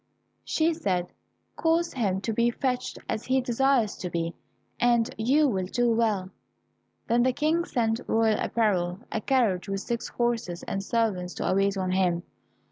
She 0.43 0.73
said, 0.73 1.13
"Cause 1.55 1.93
him 1.93 2.21
to 2.21 2.33
be 2.33 2.49
fetched 2.49 2.97
as 3.07 3.25
he 3.25 3.39
desires 3.39 3.95
to 3.97 4.09
be, 4.09 4.33
and 4.79 5.13
you 5.15 5.47
will 5.47 5.67
do 5.67 5.91
well." 5.91 6.31
Then 7.07 7.21
the 7.21 7.31
King 7.33 7.65
sent 7.65 8.01
royal 8.07 8.39
apparel, 8.39 9.01
a 9.11 9.21
carriage 9.21 9.69
with 9.69 9.81
six 9.81 10.07
horses, 10.09 10.63
and 10.63 10.83
servants 10.83 11.35
to 11.35 11.53
wait 11.55 11.77
on 11.77 11.91
him. 11.91 12.23